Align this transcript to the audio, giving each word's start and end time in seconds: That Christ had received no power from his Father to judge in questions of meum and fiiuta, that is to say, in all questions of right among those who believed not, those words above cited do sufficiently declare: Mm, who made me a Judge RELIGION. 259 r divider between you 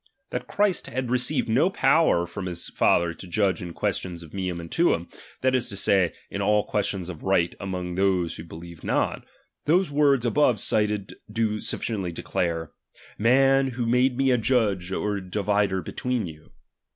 That 0.31 0.47
Christ 0.47 0.87
had 0.87 1.11
received 1.11 1.47
no 1.47 1.69
power 1.69 2.25
from 2.25 2.47
his 2.47 2.69
Father 2.69 3.13
to 3.13 3.27
judge 3.27 3.61
in 3.61 3.71
questions 3.71 4.23
of 4.23 4.33
meum 4.33 4.59
and 4.59 4.71
fiiuta, 4.71 5.13
that 5.41 5.53
is 5.53 5.69
to 5.69 5.77
say, 5.77 6.13
in 6.31 6.41
all 6.41 6.63
questions 6.65 7.07
of 7.07 7.21
right 7.21 7.53
among 7.59 7.93
those 7.93 8.35
who 8.35 8.43
believed 8.43 8.83
not, 8.83 9.23
those 9.65 9.91
words 9.91 10.25
above 10.25 10.59
cited 10.59 11.17
do 11.31 11.59
sufficiently 11.61 12.11
declare: 12.11 12.71
Mm, 13.19 13.73
who 13.73 13.85
made 13.85 14.17
me 14.17 14.31
a 14.31 14.39
Judge 14.39 14.89
RELIGION. 14.89 15.03
259 15.03 15.07
r 15.13 15.19
divider 15.61 15.81
between 15.83 16.25
you 16.25 16.51